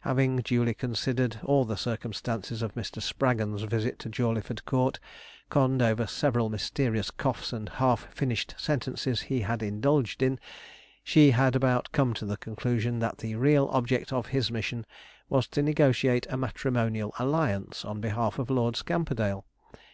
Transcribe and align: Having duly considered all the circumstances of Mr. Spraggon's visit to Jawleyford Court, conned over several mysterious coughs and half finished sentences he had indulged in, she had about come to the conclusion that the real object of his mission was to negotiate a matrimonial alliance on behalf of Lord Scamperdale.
Having 0.00 0.36
duly 0.44 0.74
considered 0.74 1.40
all 1.42 1.64
the 1.64 1.74
circumstances 1.78 2.60
of 2.60 2.74
Mr. 2.74 3.00
Spraggon's 3.00 3.62
visit 3.62 3.98
to 4.00 4.10
Jawleyford 4.10 4.66
Court, 4.66 5.00
conned 5.48 5.80
over 5.80 6.06
several 6.06 6.50
mysterious 6.50 7.10
coughs 7.10 7.50
and 7.50 7.66
half 7.70 8.12
finished 8.12 8.54
sentences 8.58 9.22
he 9.22 9.40
had 9.40 9.62
indulged 9.62 10.22
in, 10.22 10.38
she 11.02 11.30
had 11.30 11.56
about 11.56 11.92
come 11.92 12.12
to 12.12 12.26
the 12.26 12.36
conclusion 12.36 12.98
that 12.98 13.16
the 13.16 13.36
real 13.36 13.68
object 13.72 14.12
of 14.12 14.26
his 14.26 14.50
mission 14.50 14.84
was 15.30 15.46
to 15.46 15.62
negotiate 15.62 16.26
a 16.28 16.36
matrimonial 16.36 17.14
alliance 17.18 17.82
on 17.82 18.02
behalf 18.02 18.38
of 18.38 18.50
Lord 18.50 18.76
Scamperdale. 18.76 19.46